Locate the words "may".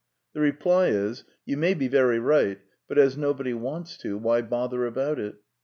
1.57-1.75